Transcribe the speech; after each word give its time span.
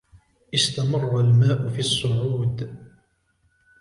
استمرّ 0.53 1.19
الماء 1.19 1.69
في 1.69 1.79
الصّعود. 1.79 2.75